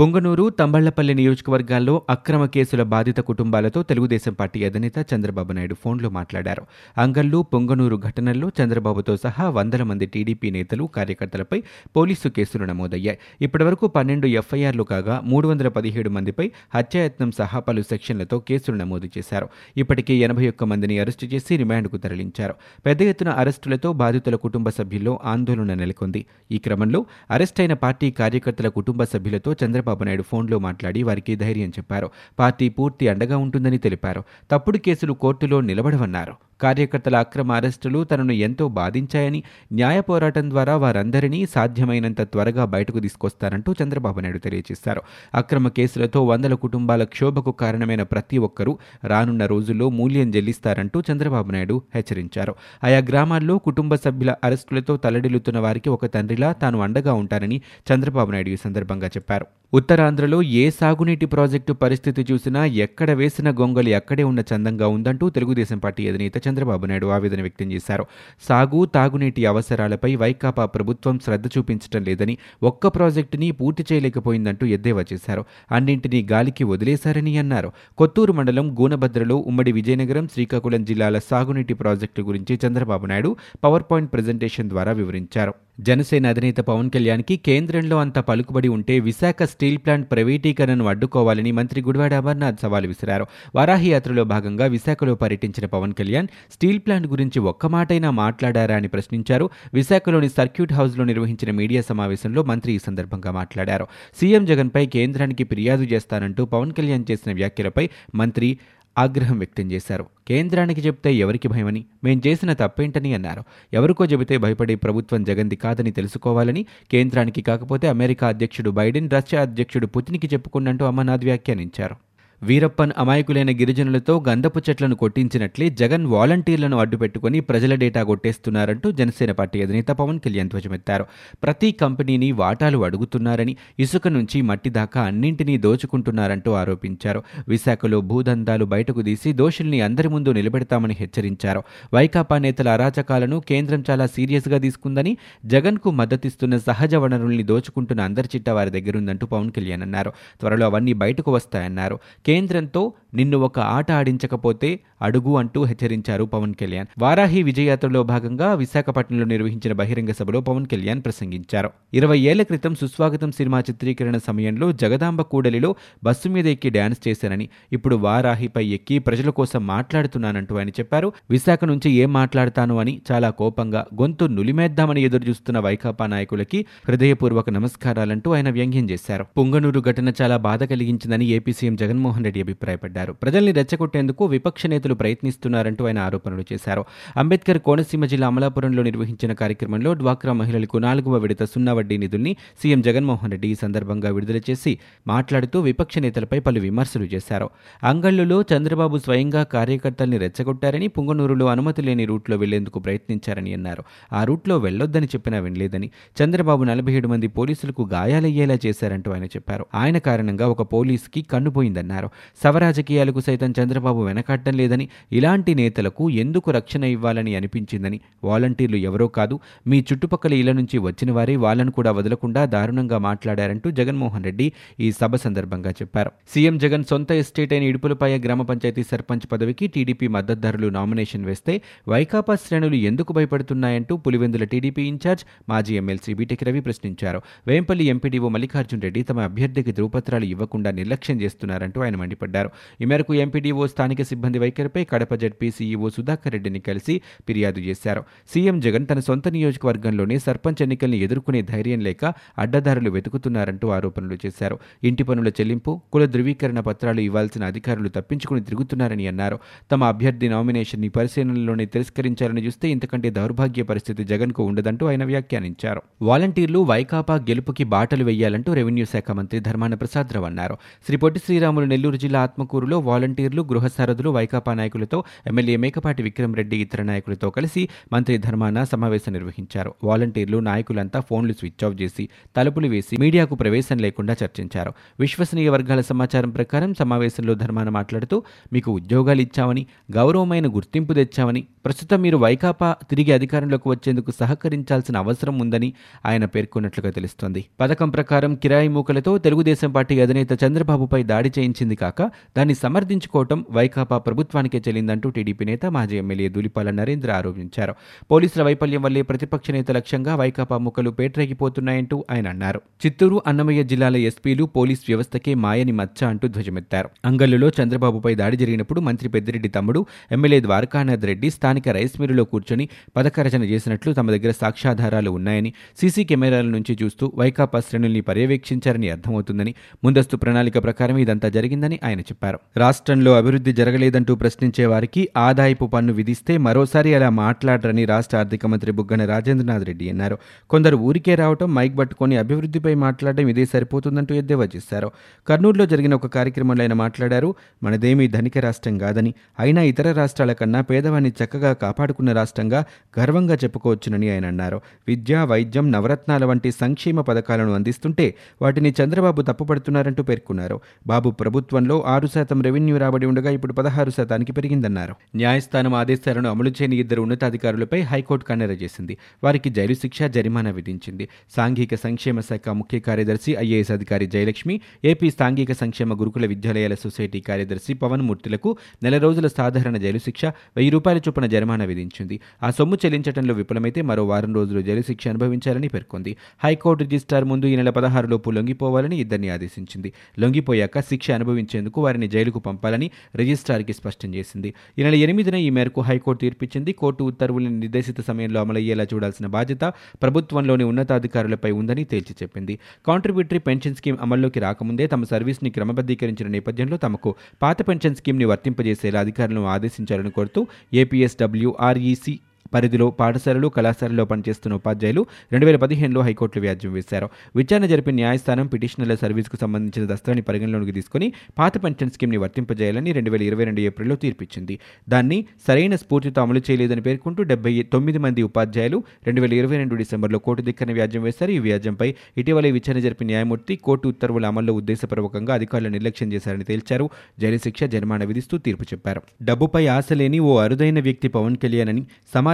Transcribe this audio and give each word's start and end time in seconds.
పొంగనూరు 0.00 0.48
తంబళ్ళపల్లి 0.48 1.14
నియోజకవర్గాల్లో 1.14 2.02
అక్రమ 2.10 2.46
కేసుల 2.46 2.82
బాధిత 2.82 3.16
కుటుంబాలతో 3.20 3.82
తెలుగుదేశం 3.82 4.32
పార్టీ 4.32 4.64
అధినేత 4.64 4.92
చంద్రబాబు 5.14 5.52
నాయుడు 5.52 5.74
ఫోన్లో 5.74 6.10
మాట్లాడారు. 6.10 6.62
అంగల్లు 6.98 7.42
పొంగనూరు 7.42 7.96
ఘటనల్లో 7.96 8.50
చంద్రబాబుతో 8.60 9.16
సహా 9.16 9.48
వందల 9.48 9.82
మంది 9.82 10.06
టీడీపీ 10.06 10.50
నేతలు 10.50 10.84
కార్యకర్తలపై 10.84 11.62
పోలీసు 11.96 12.28
కేసులు 12.28 12.64
నమోదయ్యాయి. 12.64 13.18
ఇప్పటివరకు 13.40 13.86
పన్నెండు 13.86 14.26
ఎఫ్ఐఆర్లు 14.26 14.82
కాగా 14.82 15.20
మూడు 15.24 15.48
వందల 15.48 15.68
పదిహేడు 15.68 16.10
మందిపై 16.10 16.50
హత్యాయత్నం 16.74 17.32
సహా 17.32 17.58
పలు 17.58 17.82
సెక్షన్లతో 17.82 18.38
కేసులు 18.38 18.76
నమోదు 18.76 19.08
చేశారు. 19.18 19.48
ఇప్పటికే 19.76 20.14
ఎనభై 20.14 20.48
ఒక్క 20.48 20.64
మందిని 20.64 20.98
అరెస్టు 20.98 21.26
చేసి 21.26 21.56
రిమాండ్కు 21.56 21.96
తరలించారు. 21.96 22.54
పెద్ద 22.86 23.02
ఎత్తున 23.02 23.28
అరెస్టులతో 23.28 23.92
బాధితుల 23.92 24.36
కుటుంబ 24.36 24.68
సభ్యుల్లో 24.68 25.20
ఆందోళన 25.24 25.74
నెలకొంది. 25.74 26.26
ఈ 26.52 26.58
క్రమంలో 26.58 27.06
అరెస్టైన 27.30 27.72
పార్టీ 27.72 28.10
కార్యకర్తల 28.10 28.68
కుటుంబ 28.68 29.02
సభ్యులతో 29.04 29.52
చంద్రబాబు 29.52 29.86
నాయుడు 29.94 30.22
ఫోన్లో 30.22 30.58
మాట్లాడి 30.58 31.02
వారికి 31.02 31.36
ధైర్యం 31.36 31.68
చెప్పారు. 31.68 32.10
పార్టీ 32.38 32.68
పూర్తి 32.68 33.08
అండగా 33.08 33.38
ఉంటుందని 33.38 33.78
తెలిపారు. 33.78 34.22
తప్పుడు 34.50 34.78
కేసులు 34.78 35.12
కోర్టులో 35.12 35.60
నిలబడవన్నారు. 35.60 36.47
కార్యకర్తల 36.60 37.16
అక్రమ 37.16 37.52
అరెస్టులు 37.52 38.04
తనను 38.04 38.32
ఎంతో 38.32 38.68
బాధించాయని 38.68 39.42
న్యాయ 39.72 40.00
పోరాటం 40.00 40.50
ద్వారా 40.50 40.76
వారందరినీ 40.76 41.46
సాధ్యమైనంత 41.46 42.22
త్వరగా 42.22 42.64
బయటకు 42.64 43.00
తీసుకొస్తారంటూ 43.00 43.74
చంద్రబాబు 43.82 44.20
నాయుడు 44.20 44.38
తెలియజేశారు. 44.38 45.02
అక్రమ 45.34 45.68
కేసులతో 45.68 46.26
వందల 46.26 46.54
కుటుంబాల 46.54 47.04
క్షోభకు 47.04 47.50
కారణమైన 47.50 48.02
ప్రతి 48.02 48.38
ఒక్కరూ 48.38 48.78
రానున్న 49.04 49.46
రోజుల్లో 49.46 49.90
మూల్యం 49.90 50.30
చెల్లిస్తారంటూ 50.30 51.02
చంద్రబాబు 51.12 51.50
నాయుడు 51.50 51.82
హెచ్చరించారు. 51.94 52.54
ఆయా 52.84 52.98
గ్రామాల్లో 52.98 53.58
కుటుంబ 53.58 53.94
సభ్యుల 53.94 54.34
అరెస్టులతో 54.44 54.96
తలడిల్లుతున్న 54.96 55.58
వారికి 55.58 55.88
ఒక 55.88 56.06
తండ్రిలా 56.06 56.52
తాను 56.52 56.80
అండగా 56.80 57.12
ఉంటానని 57.12 57.60
చంద్రబాబు 57.92 58.30
నాయుడు 58.30 58.48
ఈ 58.48 58.56
సందర్భంగా 58.56 59.06
చెప్పారు. 59.06 59.46
ఉత్తరాంధ్రలో 59.74 60.42
ఏ 60.42 60.70
సాగునీటి 60.70 61.26
ప్రాజెక్టు 61.26 61.72
పరిస్థితి 61.72 62.26
చూసినా 62.32 62.64
ఎక్కడ 62.64 63.10
వేసిన 63.10 63.50
గొంగలి 63.50 63.94
అక్కడే 63.94 64.22
ఉన్న 64.22 64.40
చందంగా 64.40 64.88
ఉందంటూ 64.88 65.30
తెలుగుదేశం 65.30 65.78
పార్టీ 65.78 66.08
అధినేత 66.08 66.47
చంద్రబాబు 66.48 66.86
నాయుడు 66.86 67.06
ఆవేదన 67.06 67.40
వ్యక్తం 67.40 67.72
చేశారు. 67.72 68.06
సాగు 68.42 68.84
తాగునీటి 68.84 69.46
అవసరాలపై 69.46 70.16
వైకాపా 70.16 70.66
ప్రభుత్వం 70.66 71.18
శ్రద్ధ 71.18 71.46
చూపించడం 71.46 72.04
లేదని 72.04 72.38
ఒక్క 72.62 72.86
ప్రాజెక్టుని 72.86 73.50
పూర్తి 73.50 73.84
చేయలేకపోయిందంటూ 73.92 74.66
ఎద్దేవా 74.66 75.04
చేశారు. 75.12 75.44
అన్నింటినీ 75.72 76.28
గాలికి 76.32 76.64
వదిలేశారని 76.64 77.38
అన్నారు. 77.38 77.72
కొత్తూరు 77.98 78.32
మండలం 78.32 78.78
గూనభద్రలో 78.80 79.36
ఉమ్మడి 79.36 79.72
విజయనగరం 79.72 80.28
శ్రీకాకుళం 80.28 80.84
జిల్లాల 80.84 81.18
సాగునీటి 81.18 81.74
ప్రాజెక్టుల 81.74 82.28
గురించి 82.28 82.58
Chandrababu 82.66 83.06
Naidu 83.06 83.36
power 83.64 83.82
point 83.90 84.12
presentation 84.12 84.68
ద్వారా 84.68 84.92
వివరించారు. 84.92 85.54
జనసేన 85.80 86.26
అధినేత 86.26 86.56
పవన్ 86.56 86.90
కళ్యాణ్కి 86.90 87.36
కేంద్రంలో 87.36 87.98
అంత 88.00 88.18
పలుకుబడి 88.18 88.68
ఉంటే 88.68 89.00
విశాఖ 89.00 89.42
స్టీల్ 89.42 89.78
ప్లాంట్ 89.78 90.10
ప్రైవేటీకరణను 90.10 90.86
అడ్డుకోవాలని 90.86 91.52
మంత్రి 91.52 91.80
గుడివాడ 91.82 92.14
అమర్నాథ్ 92.14 92.60
సవాల్ 92.60 92.86
విసిరారు. 92.86 93.26
వారాహి 93.54 93.90
యాత్రలో 93.90 94.24
భాగంగా 94.24 94.66
విశాఖలో 94.66 95.14
పర్యటించిన 95.14 95.66
పవన్ 95.66 95.92
కళ్యాణ్ 95.92 96.26
స్టీల్ 96.52 96.78
ప్లాంట్ 96.78 97.06
గురించి 97.06 97.38
ఒక్క 97.40 97.66
మాటైనా 97.66 98.10
మాట్లాడారా 98.10 98.76
అని 98.76 98.88
ప్రశ్నించారు. 98.88 99.50
విశాఖలోని 99.74 100.28
సర్క్యూట్ 100.28 100.72
హౌస్లో 100.72 101.04
నిర్వహించిన 101.04 101.50
మీడియా 101.50 101.82
సమావేశంలో 101.82 102.42
మంత్రి 102.42 102.72
ఈ 102.72 102.78
సందర్భంగా 102.78 103.30
మాట్లాడారు. 103.30 103.86
సీఎం 104.20 104.44
జగన్పై 104.44 104.86
కేంద్రానికి 104.86 105.44
ఫిర్యాదు 105.44 105.82
చేస్తానంటూ 105.82 106.44
పవన్ 106.44 106.72
కళ్యాణ్ 106.72 107.04
చేసిన 107.10 107.32
వ్యాఖ్యలపై 107.32 107.88
మంత్రి 108.14 108.58
ఆగ్రహం 108.98 109.38
వ్యక్తం 109.38 109.72
చేశారు. 109.72 110.06
కేంద్రానికి 110.28 110.80
చెబితే 110.80 111.14
ఎవరికి 111.14 111.48
భయమని? 111.48 111.84
మేం 112.04 112.22
చేసిన 112.26 112.52
తప్పేంటని 112.52 113.14
అన్నారు. 113.14 113.42
ఎవరికో 113.72 114.04
చెబితే 114.04 114.38
భయపడే 114.38 114.74
ప్రభుత్వం 114.74 115.24
జగన్ది 115.24 115.56
కాదని 115.56 115.90
తెలుసుకోవాలని 115.90 116.66
కేంద్రానికి 116.90 117.42
కాకపోతే 117.42 117.88
అమెరికా 117.88 118.28
అధ్యక్షుడు 118.28 118.70
బైడెన్ 118.70 119.10
రష్యా 119.10 119.40
అధ్యక్షుడు 119.40 119.86
పుతిన్కి 119.86 120.26
చెప్పుకున్నట్టు 120.26 120.84
అమర్నాథ్ 120.84 121.24
వ్యాఖ్యానించారు. 121.24 122.07
వీరప్పన్ 122.42 122.90
అమాయకులైన 122.98 123.50
గిరిజనులతో 123.50 124.24
గంధపు 124.28 124.60
చెట్లను 124.70 124.94
కొట్టించినట్లే 124.94 125.70
జగన్ 125.70 126.06
వాలంటీర్లను 126.06 126.78
అడ్డుపెట్టుకుని 126.78 127.40
ప్రజల 127.40 127.74
డేటా 127.74 128.02
కొట్టేస్తున్నారంటూ 128.02 128.90
జనసేన 128.90 129.32
పార్టీ 129.32 129.62
అధినేత 129.62 129.86
పవన్ 129.86 130.20
కళ్యాణ్ 130.20 130.48
ధ్వజమెత్తారు. 130.48 131.06
ప్రతి 131.42 131.72
కంపెనీని 131.72 132.32
వాటాలు 132.32 132.84
అడుగుతున్నారని 132.84 133.56
ఇసుక 133.78 134.08
నుంచి 134.08 134.42
మట్టి 134.42 134.70
దాకా 134.70 135.02
అన్నింటినీ 135.02 135.58
దోచుకుంటున్నారంటూ 135.58 136.52
ఆరోపించారు. 136.52 137.22
విశాఖలో 137.48 138.00
భూదందాలు 138.00 138.64
బయటకు 138.64 139.02
తీసి 139.02 139.32
దోషుల్ని 139.32 139.80
అందరి 139.80 140.08
ముందు 140.08 140.30
నిలబెడతామని 140.30 140.96
హెచ్చరించారు. 141.00 141.62
వైకాపా 141.94 142.38
నేతల 142.38 142.68
అరాచకాలను 142.68 143.40
కేంద్రం 143.40 143.84
చాలా 143.90 144.06
సీరియస్గా 144.06 144.58
తీసుకుందని 144.58 145.16
జగన్కు 145.46 145.90
మద్దతిస్తున్న 145.90 146.58
సహజ 146.58 146.94
వనరుల్ని 146.94 147.42
దోచుకుంటున్న 147.42 148.00
అందరి 148.00 148.28
చిట్ట 148.34 148.50
వారి 148.50 148.70
దగ్గరుందంటూ 148.70 149.26
పవన్ 149.26 149.50
కళ్యాణ్ 149.50 149.82
అన్నారు. 149.82 150.12
త్వరలో 150.40 150.66
అవన్నీ 150.66 150.92
బయటకు 150.92 151.32
వస్తాయన్నారు. 151.32 151.98
కేంద్రంతో 152.28 152.92
నిన్ను 153.14 153.38
ఒక 153.38 153.58
ఆట 153.58 153.92
ఆడించకపోతే 153.92 154.80
అడుగు 155.02 155.36
అంటూ 155.36 155.64
హెచ్చరించారు 155.64 156.24
పవన్ 156.24 156.54
కళ్యాణ్. 156.54 156.86
వారాహి 156.98 157.42
విజయయాత్రలో 157.42 158.02
భాగంగా 158.02 158.54
విశాఖపట్నంలో 158.54 159.24
నిర్వహించిన 159.24 159.72
బహిరంగ 159.72 160.10
సభలో 160.10 160.40
పవన్ 160.40 160.66
కళ్యాణ్ 160.66 161.02
ప్రసంగించారు. 161.04 161.70
ఇరవై 161.94 162.18
ఏళ్ళ 162.18 162.42
క్రితం 162.42 162.74
సుస్వాగతం 162.74 163.32
సినిమా 163.32 163.60
చిత్రీకరణ 163.60 164.16
సమయంలో 164.16 164.72
జగదాంబ 164.72 165.22
కూడలిలో 165.22 165.74
బస్సు 166.04 166.28
మీద 166.28 166.46
ఎక్కి 166.46 166.70
డ్యాన్స్ 166.70 167.08
చేశానని 167.08 167.48
ఇప్పుడు 167.72 167.96
వారాహిపై 167.96 168.66
ఎక్కి 168.66 168.98
ప్రజల 168.98 169.30
కోసం 169.30 169.66
మాట్లాడుతున్నానంటూ 169.66 170.58
ఆయన 170.58 170.68
చెప్పారు. 170.68 171.12
విశాఖ 171.30 171.64
నుంచి 171.64 171.90
ఏం 171.90 172.12
మాట్లాడతాను 172.12 172.78
అని 172.78 173.00
చాలా 173.12 173.30
కోపంగా 173.30 173.86
గొంతు 174.00 174.24
నులిమేద్దామని 174.24 175.02
ఎదురుచూస్తున్న 175.02 175.58
వైకాపా 175.58 176.06
నాయకులకి 176.06 176.66
హృదయపూర్వక 176.88 177.50
నమస్కారాలంటూ 177.50 178.34
ఆయన 178.34 178.50
వ్యంగ్యం 178.50 178.90
చేశారు. 178.90 179.26
పుంగనూరు 179.38 179.80
ఘటన 179.80 180.12
చాలా 180.22 180.36
బాధ 180.36 180.64
కలిగించిందని 180.64 181.24
ఏపీ 181.24 181.52
సీఎం 181.52 181.76
జగన్మోహన్ 181.76 182.17
రెడ్డి 182.22 182.40
అభిప్రాయపడ్డారు. 182.40 183.12
ప్రజల్ని 183.12 183.52
రెచ్చగొట్టేందుకు 183.52 184.24
విపక్ష 184.24 184.66
నేతలు 184.66 184.94
ప్రయత్నిస్తున్నారంటూ 184.94 185.86
ఆయన 185.86 185.98
ఆరోపణలు 185.98 186.44
చేశారు. 186.52 186.84
అంబేద్కర్ 187.16 187.58
కోనసీమ 187.58 188.04
జిల్లా 188.04 188.26
అమలాపురంలో 188.26 188.82
నిర్వహించిన 188.82 189.32
కార్యక్రమంలో 189.32 189.94
డ్వాక్రా 189.94 190.32
మహిళలకు 190.32 190.78
నాలుగవ 190.78 191.16
విడత 191.16 191.44
సున్నా 191.44 191.72
వడ్డీ 191.72 191.96
నిధుల్ని 191.96 192.36
సీఎం 192.62 192.80
జగన్మోహన్ 192.80 193.30
రెడ్డి 193.30 193.48
ఈ 193.48 193.54
సందర్భంగా 193.54 194.10
విడుదల 194.10 194.40
చేసి 194.50 194.78
మాట్లాడుతూ 195.06 195.60
విపక్ష 195.60 195.98
నేతలపై 195.98 196.38
పలు 196.38 196.60
విమర్శలు 196.60 197.04
చేశారు. 197.04 197.50
అంగళ్ళులో 197.84 198.42
చంద్రబాబు 198.42 198.98
స్వయంగా 198.98 199.42
కార్యకర్తల్ని 199.42 200.18
రెచ్చగొట్టారని 200.18 200.88
పుంగనూరులో 200.88 201.46
అనుమతి 201.46 201.82
లేని 201.82 202.04
రూట్లో 202.04 202.36
వెళ్ళేందుకు 202.36 202.78
ప్రయత్నించారని 202.78 203.54
అన్నారు. 203.54 203.84
ఆ 204.12 204.24
రూట్లో 204.24 204.58
వెళ్ళొద్దని 204.58 205.06
చెప్పినా 205.06 205.38
వినలేదని 205.38 205.90
చంద్రబాబు 206.22 206.64
నలభై 206.64 206.92
ఏడు 206.92 207.08
మంది 207.08 207.26
పోలీసులకు 207.26 207.88
గాయాలయ్యేలా 207.92 208.58
చేశారంటూ 208.66 209.12
ఆయన 209.12 209.24
చెప్పారు. 209.24 209.66
ఆయన 209.74 209.98
కారణంగా 209.98 210.48
ఒక 210.48 210.72
పోలీసుకి 210.72 211.22
కన్నుపోయిందన్నారు. 211.22 212.07
సవరాజకీయాలకు 212.42 213.20
సైతం 213.20 213.54
చంద్రబాబు 213.60 214.00
వెనకాడటం 214.02 214.54
లేదని 214.54 214.88
ఇలాంటి 215.12 215.54
నేతలకు 215.54 216.10
ఎందుకు 216.10 216.50
రక్షణ 216.50 216.84
ఇవ్వాలని 216.84 217.36
అనిపించిందని 217.36 218.00
వాలంటీర్లు 218.24 218.76
ఎవరో 218.76 219.08
కాదు 219.08 219.40
మీ 219.66 219.84
చుట్టుపక్కల 219.92 220.32
ఇళ్ళ 220.32 220.52
నుంచి 220.52 220.78
వచ్చిన 220.78 221.12
వారే 221.12 221.36
వాళ్ళను 221.36 221.70
కూడా 221.70 221.90
వదలకుండా 221.90 222.44
దారుణంగా 222.44 222.98
మాట్లాడారంటూ 222.98 223.70
జగన్మోహన్ 223.70 224.24
రెడ్డి 224.24 224.52
ఈ 224.80 224.92
సభ 224.92 225.16
సందర్భంగా 225.16 225.70
చెప్పారు. 225.70 226.12
సీఎం 226.34 226.58
జగన్ 226.58 226.84
సొంత 226.84 227.12
ఎస్టేట్ 227.12 227.52
అయిన 227.52 227.62
ఇడుపులపాయ 227.62 228.18
గ్రామ 228.18 228.42
పంచాయతీ 228.42 228.82
సర్పంచ్ 228.82 229.26
పదవికి 229.32 229.66
టీడీపీ 229.66 230.08
మద్దతుదారులు 230.08 230.68
నామినేషన్ 230.68 231.24
వేస్తే 231.24 231.54
వైకాపా 231.88 232.34
శ్రేణులు 232.34 232.74
ఎందుకు 232.74 233.12
భయపడుతున్నాయంటూ 233.12 233.96
పులివెందుల 233.96 234.44
టీడీపీ 234.44 234.82
ఇన్ఛార్జ్ 234.82 235.24
మాజీ 235.48 235.74
ఎమ్మెల్సీ 235.74 236.14
బీటెక్ 236.14 236.44
రవి 236.44 236.60
ప్రశ్నించారు. 236.60 237.22
వేంపల్లి 237.46 237.84
ఎంపీడీఓ 237.84 238.28
మల్లికార్జున్ 238.28 238.82
రెడ్డి 238.82 239.02
తమ 239.02 239.20
అభ్యర్థికి 239.20 239.72
ధృవపత్రాలు 239.72 240.24
ఇవ్వకుండా 240.24 240.70
నిర్లక్ష్యం 240.70 241.20
చేస్తున్నారంటూ 241.20 241.80
ఆయన 241.80 241.96
మండిపడ్డారు. 241.98 242.50
ఈ 242.80 242.84
మేరకు 242.84 243.14
ఎంపీడీఓ 243.14 243.66
స్థానిక 243.66 244.02
సిబ్బంది 244.02 244.38
వైఖరిపై 244.38 244.84
కడప 244.84 245.14
జడ్పీ 245.14 245.50
సీఈఓ 245.50 245.88
సుధాకర్ 245.88 246.32
రెడ్డిని 246.32 246.60
కలిసి 246.60 246.96
ఫిర్యాదు 247.26 247.60
చేశారు. 247.60 248.02
సీఎం 248.34 248.60
జగన్ 248.60 248.86
తన 248.92 249.00
సొంత 249.00 249.28
నియోజకవర్గంలోనే 249.28 250.18
సర్పంచ్ 250.18 250.62
ఎన్నికల్ని 250.62 250.98
ఎదుర్కొనే 250.98 251.42
ధైర్యం 251.42 251.80
లేక 251.80 252.04
అడ్డదారులు 252.38 252.90
వెతుకుతున్నారంటూ 252.90 253.68
ఆరోపణలు 253.68 254.18
చేశారు. 254.26 254.58
ఇంటి 254.84 255.02
పనుల 255.02 255.28
చెల్లింపు 255.28 255.72
కుల 255.92 256.04
ధృవీకరణ 256.04 256.60
పత్రాలు 256.60 257.00
ఇవ్వాల్సిన 257.00 257.44
అధికారులు 257.44 257.88
తప్పించుకుని 257.88 258.40
తిరుగుతున్నారని 258.40 259.06
అన్నారు. 259.06 259.38
తమ 259.72 259.84
అభ్యర్థి 259.84 260.28
నామినేషన్ని 260.28 260.88
పరిశీలనలోనే 260.88 261.66
తిరస్కరించాలని 261.66 262.42
చూస్తే 262.46 262.68
ఇంతకంటే 262.68 263.10
దౌర్భాగ్య 263.10 263.62
పరిస్థితి 263.62 264.04
జగన్కు 264.04 264.42
ఉండదంటూ 264.42 264.86
ఆయన 264.86 265.04
వ్యాఖ్యానించారు. 265.04 265.82
వాలంటీర్లు 266.02 266.58
వైకాపా 266.58 267.14
గెలుపుకి 267.14 267.64
బాటలు 267.64 268.04
వేయాలంటూ 268.04 268.54
రెవెన్యూ 268.54 268.84
శాఖ 268.84 269.10
మంత్రి 269.10 269.40
ధర్మాన 269.40 269.74
ప్రసాదరావు 269.74 270.26
అన్నారు. 270.26 270.56
శ్రీ 270.86 270.96
పొట్టి 270.96 271.20
శ్రీరాములు 271.24 271.66
నెల్లూరు 271.66 271.87
నెల్లూరు 271.88 272.02
జిల్లా 272.04 272.20
ఆత్మకూరులో 272.20 272.76
వాలంటీర్లు 272.78 273.42
గృహ 273.42 273.66
సారథులు 273.66 274.10
వైకాపా 274.16 274.52
నాయకులతో 274.54 274.98
ఎమ్మెల్యే 275.26 275.54
మేకపాటి 275.56 276.02
విక్రమ్ 276.02 276.34
రెడ్డి 276.36 276.56
ఇతర 276.56 276.80
నాయకులతో 276.82 277.28
కలిసి 277.30 277.62
మంత్రి 277.92 278.16
ధర్మాన 278.18 278.64
సమావేశం 278.64 279.12
నిర్వహించారు. 279.12 279.70
వాలంటీర్లు 279.84 280.38
నాయకులంతా 280.48 281.00
ఫోన్లు 281.00 281.32
స్విచ్ 281.32 281.64
ఆఫ్ 281.64 281.76
చేసి 281.82 282.04
తలుపులు 282.36 282.68
వేసి 282.68 282.96
మీడియాకు 283.00 283.34
ప్రవేశం 283.34 283.78
లేకుండా 283.78 284.16
చర్చించారు. 284.24 284.72
విశ్వసనీయ 285.00 285.48
వర్గాల 285.48 285.80
సమాచారం 285.80 286.30
ప్రకారం 286.30 286.72
సమావేశంలో 286.74 287.34
ధర్మాన 287.34 287.68
మాట్లాడుతూ 287.78 288.18
మీకు 288.52 288.72
ఉద్యోగాలు 288.72 289.24
ఇచ్చామని 289.26 289.64
గౌరవమైన 289.92 290.46
గుర్తింపు 290.56 290.92
తెచ్చామని 290.92 291.42
ప్రస్తుతం 291.64 292.00
మీరు 292.02 292.20
వైకాపా 292.26 292.68
తిరిగి 292.90 293.12
అధికారంలోకి 293.12 293.68
వచ్చేందుకు 293.68 294.10
సహకరించాల్సిన 294.20 294.96
అవసరం 295.04 295.36
ఉందని 295.38 295.70
ఆయన 296.06 296.24
పేర్కొన్నట్లుగా 296.24 296.90
తెలుస్తోంది. 296.90 297.44
పథకం 297.60 297.88
ప్రకారం 297.90 298.34
కిరాయి 298.34 298.68
మూకలతో 298.68 299.14
తెలుగుదేశం 299.18 299.72
పార్టీ 299.72 299.94
అధినేత 300.00 300.32
చంద్రబాబుపై 300.44 301.02
దాడి 301.12 301.32
చేయించింది 301.38 301.76
కాక 301.82 302.00
దాన్ని 302.36 302.54
సమర్థించుకోవటం 302.54 303.38
వైకాపా 303.50 303.98
ప్రభుత్వానికే 303.98 304.58
చెల్లిందంటూ 304.66 305.08
టీడీపీ 305.10 305.44
నేత 305.44 305.66
మాజీ 305.76 305.96
ఎమ్మెల్యే 305.96 306.28
దూలిపాల 306.28 306.70
నరేంద్ర 306.80 307.10
ఆరోపించారు. 307.18 307.74
పోలీసుల 308.10 308.42
వైఫల్యం 308.48 308.82
వల్లే 308.82 309.02
ప్రతిపక్ష 309.02 309.50
నేత 309.50 309.70
లక్ష్యంగా 309.70 310.14
వైకాపా 310.14 310.58
ముక్కలు 310.58 310.90
పేటరేగిపోతున్నాయంటూ 310.90 311.98
ఆయన 312.10 312.26
అన్నారు. 312.28 312.60
చిత్తూరు 312.82 313.18
అన్నమయ్య 313.26 313.62
జిల్లాల 313.64 313.96
ఎస్పీలు 314.10 314.44
పోలీస్ 314.56 314.82
వ్యవస్థకే 314.88 315.34
మాయని 315.44 315.72
మచ్చ 315.72 316.00
అంటూ 316.10 316.26
ధ్వజమెత్తారు. 316.28 316.88
అంగల్లులో 317.04 317.50
చంద్రబాబుపై 317.58 318.14
దాడి 318.14 318.36
జరిగినప్పుడు 318.36 318.80
మంత్రి 318.88 319.08
పెద్దిరెడ్డి 319.08 319.48
తమ్ముడు 319.48 319.80
ఎమ్మెల్యే 320.12 320.40
ద్వారకానాథ్ 320.40 321.06
రెడ్డి 321.10 321.30
స్థానిక 321.30 321.68
రైస్ 321.68 321.96
మిల్లులో 322.00 322.24
కూర్చొని 322.24 322.64
పథకరచన 322.96 323.42
చేసినట్లు 323.44 323.92
తమ 323.92 324.10
దగ్గర 324.10 324.32
సాక్ష్యాధారాలు 324.42 325.10
ఉన్నాయని 325.10 325.50
సీసీ 325.80 326.04
కెమెరాల 326.04 326.48
నుంచి 326.56 326.72
చూస్తూ 326.82 327.04
వైకాపా 327.14 327.60
శ్రేణుల్ని 327.60 328.00
పర్యవేక్షించారని 328.00 328.88
అర్థమవుతుందని 328.90 329.52
ముందస్తు 329.84 330.16
ప్రణాళిక 330.16 330.58
ప్రకారం 330.64 330.96
ఇదంతా 330.96 331.28
జరిగిందని 331.58 331.78
ఆయన 331.84 332.00
చెప్పారు. 332.00 332.38
రాష్ట్రంలో 332.56 333.10
అభివృద్ధి 333.16 333.52
జరగలేదంటూ 333.52 334.14
ప్రశ్నించే 334.14 334.64
వారికి 334.66 335.02
ఆదాయపు 335.16 335.66
పన్ను 335.66 335.92
విధిస్తే 335.92 336.34
మరోసారి 336.38 336.90
అలా 336.94 337.08
మాట్లాడరని 337.10 337.84
రాష్ట్ర 337.84 338.16
ఆర్థిక 338.16 338.46
మంత్రి 338.46 338.72
బుగ్గన 338.72 339.04
రాజేంద్రనాథ్ 339.04 339.64
రెడ్డి 339.64 339.90
అన్నారు. 339.90 340.18
కొందరు 340.50 340.76
ఊరికే 340.88 341.14
రావటం 341.14 341.54
మైక్ 341.54 341.78
పట్టుకొని 341.78 342.16
అభివృద్ధిపై 342.16 342.74
మాట్లాడడం 342.74 343.28
ఇదే 343.28 343.44
సరిపోతుందంటూ 343.44 344.14
ఎద్దేవా 344.14 344.48
చేశారు. 344.56 344.90
కర్నూలులో 345.28 345.66
జరిగిన 345.66 345.94
ఒక 345.94 346.06
కార్యక్రమంలో 346.06 346.62
ఆయన 346.62 346.72
మాట్లాడారు 346.72 347.34
మనదేమీ 347.62 348.06
ధనిక 348.08 348.38
రాష్ట్రం 348.38 348.78
కాదని. 348.78 349.12
అయినా 349.38 349.62
ఇతర 349.62 349.92
రాష్ట్రాల 349.92 350.32
కన్నా 350.32 350.60
పేదవాన్ని 350.60 351.12
చక్కగా 351.24 351.52
కాపాడుకున్న 351.52 352.12
రాష్ట్రంగా 352.12 352.64
గర్వంగా 353.00 353.38
చెప్పుకోవచ్చునని 353.44 354.08
ఆయన 354.10 354.26
అన్నారు. 354.26 354.60
విద్య 354.88 355.26
వైద్యం 355.28 355.66
నవరత్నాల 355.72 356.24
వంటి 356.24 356.50
సంక్షేమ 356.60 357.00
పథకాలను 357.00 357.54
అందిస్తుంటే 357.54 358.14
వాటిని 358.42 358.74
చంద్రబాబు 358.82 359.22
తప్పుపడుతున్నారంటూ 359.22 360.02
పేర్కొన్నారు. 360.02 360.60
బాబు 360.86 361.10
ప్రభుత్వంలో 361.48 361.82
ఆరు 361.86 362.06
శాతం 362.06 362.42
రెవెన్యూ 362.42 362.76
రాబడి 362.76 363.06
ఉండగా 363.06 363.30
ఇప్పుడు 363.30 363.52
పదహారు 363.52 363.90
శాతానికి 363.90 364.32
పెరిగిందన్నారు. 364.32 364.94
న్యాయస్థానం 365.16 365.74
ఆదేశాలను 365.74 366.30
అమలు 366.30 366.50
చేయని 366.50 366.76
ఇద్దరు 366.76 367.02
ఉన్నతాధికారులపై 367.02 367.80
హైకోర్టు 367.80 368.26
కన్నెర 368.26 368.50
చేసింది. 368.50 368.94
వారికి 369.24 369.50
జైలు 369.50 369.74
శిక్ష 369.74 370.02
జరిమానా 370.02 370.50
విధించింది. 370.50 371.08
సాంఘిక 371.36 371.74
సంక్షేమ 371.74 372.20
శాఖ 372.20 372.48
ముఖ్య 372.48 372.80
కార్యదర్శి 372.80 373.36
ఐఏఎస్ 373.38 373.70
అధికారి 373.70 374.06
జయలక్ష్మి 374.06 374.60
ఏపీ 374.84 375.10
సాంఘిక 375.10 375.52
సంక్షేమ 375.52 375.94
గురుకుల 376.00 376.26
విద్యాలయాల 376.26 376.74
సొసైటీ 376.74 377.20
కార్యదర్శి 377.20 377.74
పవన్ 377.74 378.02
మూర్తులకు 378.02 378.56
నెల 378.82 378.98
రోజుల 378.98 379.26
సాధారణ 379.26 379.76
జైలు 379.76 379.98
శిక్ష 379.98 380.24
వెయ్యి 380.56 380.70
రూపాయల 380.70 380.98
చొప్పున 380.98 381.26
జరిమానా 381.26 381.64
విధించింది. 381.64 382.20
ఆ 382.42 382.50
సొమ్ము 382.50 382.78
చెల్లించడంలో 382.84 383.34
విఫలమైతే 383.34 383.82
మరో 383.82 384.04
వారం 384.04 384.34
రోజులు 384.34 384.62
జైలు 384.62 384.82
శిక్ష 384.82 385.08
అనుభవించాలని 385.08 385.68
పేర్కొంది. 385.68 386.16
హైకోర్టు 386.44 386.84
రిజిస్టార్ 386.84 387.24
ముందు 387.24 387.46
ఈ 387.46 387.56
నెల 387.56 387.70
పదహారులోపు 387.70 388.30
లొంగిపోవాలని 388.30 388.98
ఇద్దరిని 389.00 389.28
ఆదేశించింది. 389.28 389.92
లొంగిపోయాక 390.18 390.78
శిక్ష 390.80 391.10
అనుభవించేందుకు 391.38 391.78
వారిని 391.82 392.08
జైలుకు 392.08 392.38
పంపాలని 392.38 392.90
రిజిస్ట్రార్కి 393.16 393.72
స్పష్టం 393.72 394.10
చేసింది. 394.14 394.48
ఈ 394.78 394.82
నెల 394.82 394.94
ఎనిమిదిన 394.94 395.36
ఈ 395.46 395.50
మేరకు 395.50 395.80
హైకోర్టు 395.80 396.20
తీర్పిచ్చింది. 396.20 396.72
కోర్టు 396.72 397.02
ఉత్తర్వులను 397.04 397.58
నిర్దేశిత 397.58 398.00
సమయంలో 398.00 398.38
అమలయ్యేలా 398.40 398.84
చూడాల్సిన 398.94 399.26
బాధ్యత 399.26 399.64
ప్రభుత్వంలోని 400.02 400.64
ఉన్నతాధికారులపై 400.64 401.50
ఉందని 401.50 401.84
తేల్చి 401.84 402.14
చెప్పింది. 402.22 402.58
కాంట్రిబ్యూటరీ 402.86 403.38
పెన్షన్ 403.38 403.74
స్కీమ్ 403.74 403.98
అమల్లోకి 404.00 404.40
రాకముందే 404.40 404.86
తమ 404.86 405.04
సర్వీస్ని 405.04 405.50
క్రమబద్ధీకరించిన 405.50 406.28
నేపథ్యంలో 406.36 406.76
తమకు 406.76 407.14
పాత 407.42 407.58
పెన్షన్ 407.68 407.98
స్కీమ్ని 408.00 408.24
వర్తింపజేసేలా 408.24 409.00
అధికారులను 409.00 409.44
ఆదేశించాలని 409.56 410.10
కోరుతూ 410.10 410.46
ఏపీఎస్డబ్ల్యూఆర్ఈసీ 410.74 412.14
పరిధిలో 412.54 412.90
పాఠశాలలు 412.90 413.48
కళాశాలలో 413.48 414.04
పనిచేస్తున్న 414.04 414.54
ఉపాధ్యాయులు 414.54 415.06
రెండు 415.32 415.46
వేల 415.46 415.56
పదిహేనులో 415.56 416.00
హైకోర్టులో 416.00 416.40
వ్యాజ్యం 416.40 416.72
వేశారు. 416.72 417.08
విచారణ 417.36 417.66
జరిపిన 417.66 417.94
న్యాయస్థానం 417.94 418.46
పిటిషనర్ల 418.46 418.94
సర్వీస్కు 418.94 419.36
సంబంధించిన 419.40 419.94
దస్తాన్ని 419.94 420.22
పరిగణలోకి 420.22 420.72
తీసుకుని 420.72 421.12
పాత 421.38 421.64
పెన్షన్ 421.64 421.90
స్కీమ్ని 421.90 422.16
వర్తింపజేయాలని 422.16 422.92
రెండు 422.92 423.10
వేల 423.10 423.22
ఇరవై 423.22 423.44
రెండు 423.44 423.60
ఏప్రిల్లో 423.60 423.96
తీర్పిచ్చింది. 423.96 424.58
దాన్ని 424.88 425.24
సరైన 425.48 425.76
స్ఫూర్తితో 425.76 426.22
అమలు 426.22 426.38
చేయలేదని 426.38 426.80
పేర్కొంటూ 426.80 427.22
డెబ్బై 427.22 427.62
తొమ్మిది 427.72 427.98
మంది 427.98 428.22
ఉపాధ్యాయులు 428.22 428.82
రెండు 429.06 429.20
వేల 429.20 429.32
ఇరవై 429.32 429.56
రెండు 429.56 429.74
డిసెంబర్లో 429.74 430.18
కోర్టు 430.18 430.42
దిక్కన 430.42 430.72
వ్యాజ్యం 430.72 431.02
వేశారు. 431.02 431.30
ఈ 431.30 431.38
వ్యాజ్యంపై 431.38 431.94
ఇటీవలే 432.18 432.50
విచారణ 432.50 432.80
జరిపిన 432.80 433.06
న్యాయమూర్తి 433.06 433.56
కోర్టు 433.56 433.88
ఉత్తర్వుల 433.88 434.26
అమల్లో 434.26 434.52
ఉద్దేశపూర్వకంగా 434.52 435.34
అధికారులు 435.34 435.68
నిర్లక్ష్యం 435.68 436.12
చేశారని 436.12 436.44
తేల్చారు. 436.44 436.90
జైలు 437.20 437.38
శిక్ష 437.38 437.64
జరిమానా 437.64 438.04
విధిస్తూ 438.04 438.38
తీర్పు 438.38 438.62
చెప్పారు. 438.62 439.02
డబ్బుపై 439.22 439.66
ఆశ 439.66 439.92
లేని 439.92 440.18
ఓ 440.18 440.38
అరుదైన 440.38 440.80
వ్యక్తి 440.80 441.08
పవన్ 441.08 441.36
కళ్యాణ్ 441.36 441.68
అని 441.68 441.86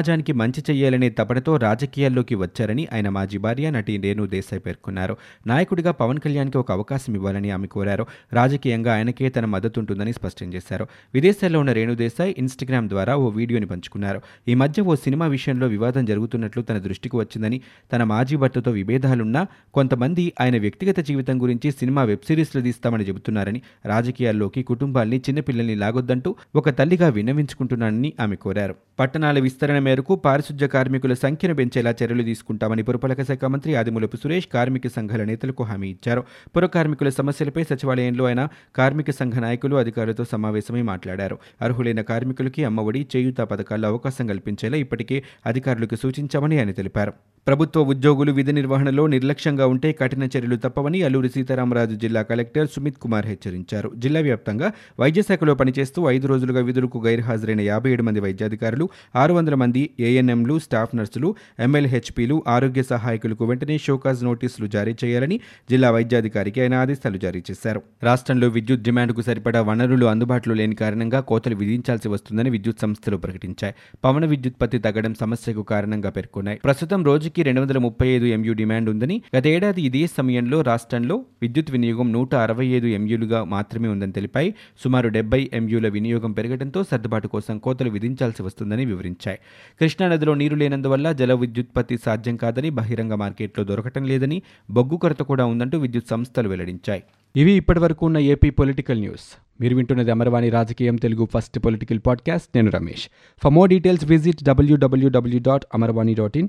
సమాజానికి 0.05 0.33
మంచి 0.33 0.61
చేయాలనే 0.71 1.09
తపనతో 1.09 1.57
రాజకీయాల్లోకి 1.57 2.35
వచ్చారని 2.35 2.89
ఆయన 2.93 3.09
మాజీ 3.09 3.39
భార్య 3.39 3.71
నటి 3.71 3.97
రేణు 3.97 4.27
దేశాయ్ 4.27 4.61
పేర్కొన్నారు. 4.67 5.17
నాయకుడిగా 5.47 5.91
పవన్ 5.91 6.19
కళ్యాణ్కి 6.19 6.59
ఒక 6.59 6.73
అవకాశం 6.73 7.15
ఇవ్వాలని 7.15 7.51
ఆమె 7.51 7.67
కోరారు. 7.67 8.07
రాజకీయంగా 8.33 8.95
ఆయనకే 8.95 9.29
తన 9.29 9.45
మద్దతు 9.45 9.81
ఉంటుందని 9.81 10.13
స్పష్టం 10.13 10.53
చేశారు. 10.55 10.87
విదేశాల్లో 11.15 11.59
ఉన్న 11.61 11.73
రేణు 11.73 11.95
దేశాయ్ 11.95 12.35
ఇన్స్టాగ్రామ్ 12.39 12.89
ద్వారా 12.89 13.17
ఓ 13.17 13.29
వీడియోని 13.29 13.67
పంచుకున్నారు. 13.67 14.21
ఈ 14.49 14.55
మధ్య 14.55 14.83
ఓ 14.83 14.95
సినిమా 14.95 15.27
విషయంలో 15.27 15.67
వివాదం 15.67 16.05
జరుగుతున్నట్లు 16.05 16.63
తన 16.63 16.79
దృష్టికి 16.79 17.17
వచ్చిందని 17.17 17.61
తన 17.93 18.05
మాజీ 18.05 18.37
భర్తతో 18.37 18.71
విభేదాలున్నా 18.71 19.47
కొంతమంది 19.75 20.33
ఆయన 20.41 20.59
వ్యక్తిగత 20.59 21.01
జీవితం 21.01 21.43
గురించి 21.43 21.71
సినిమా 21.71 22.03
వెబ్ 22.03 22.27
సిరీస్లు 22.27 22.61
తీస్తామని 22.61 23.05
చెబుతున్నారని 23.05 23.63
రాజకీయాల్లోకి 23.87 24.63
కుటుంబాల్ని 24.63 25.19
చిన్నపిల్లల్ని 25.19 25.75
లాగొద్దంటూ 25.75 26.37
ఒక 26.57 26.71
తల్లిగా 26.71 27.09
విన్నవించుకుంటున్నానని 27.09 28.13
ఆమె 28.21 28.37
కోరారు. 28.37 28.75
పట్టణాల 28.99 29.39
విస్తరణ 29.39 29.79
మేరకు 29.95 30.15
పారిశుధ్య 30.15 30.67
కార్మికుల 30.69 31.15
సంఖ్యను 31.15 31.55
పెంచేలా 31.55 31.91
చర్యలు 31.91 32.23
తీసుకుంటామని 32.23 32.83
పురపాలక 32.83 33.23
శాఖ 33.23 33.45
మంత్రి 33.45 33.75
ఆదిమూలపు 33.75 34.17
సురేష్ 34.17 34.49
కార్మిక 34.55 34.87
సంఘాల 34.87 35.25
నేతలకు 35.25 35.63
హామీ 35.63 35.89
ఇచ్చారు. 35.89 36.25
పుర 36.57 36.67
కార్మికుల 36.67 37.09
సమస్యలపై 37.09 37.63
సచివాలయంలో 37.65 38.25
ఆయన 38.25 38.49
కార్మిక 38.77 39.11
సంఘ 39.11 39.35
నాయకులు 39.35 39.77
అధికారులతో 39.77 40.25
సమావేశమై 40.25 40.83
మాట్లాడారు. 40.83 41.39
అర్హులైన 41.63 42.01
కార్మికులకి 42.01 42.65
అమ్మఒడి 42.65 43.07
చేయూత 43.17 43.37
పథకాల్లో 43.37 43.89
అవకాశం 43.89 44.27
కల్పించేలా 44.27 44.77
ఇప్పటికే 44.77 45.23
అధికారులకు 45.47 45.95
సూచించామని 45.95 46.59
ఆయన 46.59 46.71
తెలిపారు. 46.71 47.15
ప్రభుత్వ 47.47 47.81
ఉద్యోగులు 47.81 48.33
విధి 48.33 48.53
నిర్వహణలో 48.53 49.07
నిర్లక్ష్యంగా 49.07 49.67
ఉంటే 49.67 49.93
కఠిన 49.93 50.23
చర్యలు 50.25 50.57
తప్పవని 50.57 51.03
అల్లూరి 51.03 51.29
సీతారామరాజు 51.29 51.95
జిల్లా 51.95 52.23
కలెక్టర్ 52.23 52.69
సుమిత్ 52.69 52.97
కుమార్ 52.97 53.27
హెచ్చరించారు. 53.27 53.93
జిల్లా 53.97 54.21
వ్యాప్తంగా 54.21 54.73
వైద్యశాఖలో 55.01 55.55
పనిచేస్తూ 55.55 56.11
ఐదు 56.11 56.27
రోజులుగా 56.27 56.61
విధులకు 56.61 56.99
గైర్హాజరైన 57.07 57.61
యాభై 57.61 57.91
ఏడు 57.91 58.03
మంది 58.03 58.21
వైద్యాధికారులు 58.21 58.89
ఆరు 59.17 59.35
వందల 59.35 59.55
మంది 59.55 59.91
ఏఎన్ఎంలు 60.01 60.59
స్టాఫ్ 60.59 60.97
నర్సులు 60.97 61.35
ఎమ్మెల్హెచ్పీలు 61.61 62.45
ఆరోగ్య 62.49 62.83
సహాయకులకు 62.83 63.45
వెంటనే 63.45 63.79
షోకాజ్ 63.79 64.25
నోటీసులు 64.25 64.67
జారీ 64.67 64.95
చేయాలని 65.05 65.41
జిల్లా 65.71 65.91
వైద్యాధికారికి 65.91 66.61
ఆయన 66.61 66.75
ఆదేశాలు 66.75 67.19
జారీ 67.19 67.43
చేశారు. 67.51 67.83
రాష్ట్రంలో 68.03 68.49
విద్యుత్ 68.49 68.83
డిమాండ్కు 68.83 69.23
సరిపడా 69.23 69.63
వనరులు 69.63 70.07
అందుబాటులో 70.07 70.55
లేని 70.55 70.75
కారణంగా 70.75 71.21
కోతలు 71.21 71.57
విధించాల్సి 71.57 72.09
వస్తుందని 72.09 72.51
విద్యుత్ 72.51 72.81
సంస్థలు 72.81 73.17
ప్రకటించాయి. 73.17 73.75
పవన 74.05 74.25
విద్యుత్పత్తి 74.25 74.79
తగ్గడం 74.79 75.15
సమస్యకు 75.15 75.63
కారణంగా 75.63 76.11
పేర్కొన్నాయి. 76.11 76.59
ప్రస్తుతం 76.65 77.05
రోజుకి 77.35 77.43
రెండు 77.43 77.61
వందల 77.61 77.79
ముప్పై 77.79 78.09
ఐదు 78.09 78.25
ఎంయూ 78.25 78.53
డిమాండ్ 78.53 78.91
ఉందని 78.91 79.23
గతేడాది 79.37 79.83
ఇదే 79.83 80.07
సమయంలో 80.07 80.61
రాష్ట్రంలో 80.61 81.25
విద్యుత్ 81.43 81.71
వినియోగం 81.71 82.13
నూట 82.13 82.35
అరవై 82.35 82.67
ఐదు 82.67 82.87
ఎంయూలుగా 82.87 83.45
మాత్రమే 83.45 83.89
ఉందని 83.89 84.13
తెలిపాయి. 84.13 84.55
సుమారు 84.85 85.09
డెబ్బై 85.09 85.51
ఎంయూల 85.53 85.89
వినియోగం 85.89 86.33
పెరగడంతో 86.33 86.83
సర్దుబాటు 86.83 87.29
కోసం 87.29 87.59
కోతలు 87.59 87.91
విధించాల్సి 87.91 88.43
వస్తుందని 88.43 88.85
వివరించాయి. 88.85 89.39
కృష్ణానదిలో 89.81 90.35
నీరు 90.35 90.57
లేనందువల్ల 90.57 91.13
జల 91.13 91.33
విద్యుత్పత్తి 91.33 91.99
సాధ్యం 92.05 92.37
కాదని 92.37 92.71
బహిరంగ 92.71 93.15
మార్కెట్లో 93.15 93.65
దొరకటం 93.65 94.05
లేదని 94.05 94.43
బొగ్గు 94.71 94.97
కొరత 94.97 95.23
కూడా 95.23 95.45
ఉందంటూ 95.45 95.79
విద్యుత్ 95.79 96.09
సంస్థలు 96.09 96.49
వెల్లడించాయి. 96.49 97.03
ఇవి 97.37 97.53
ఇప్పటివరకు 97.53 98.07
ఉన్న 98.07 98.19
ఏపీ 98.19 98.51
పొలిటికల్ 98.51 99.01
న్యూస్. 99.01 99.43
మీరు 99.61 99.77
వింటున్నది 99.77 100.11
అమరవాణి 100.11 100.51
రాజకీయం 100.51 100.97
తెలుగు 100.97 101.29
ఫస్ట్ 101.35 101.59
పొలిటికల్ 101.59 102.01
పాడ్కాస్ట్. 102.07 102.49
నేను 102.55 102.71
Ramesh. 102.71 103.09
For 103.43 103.53
more 103.53 103.71
details 103.71 104.05
visit 104.05 104.45
WWW 104.45 105.41
dot 105.43 105.65
Amarvani 105.75 106.15
dot 106.15 106.39
in. 106.39 106.49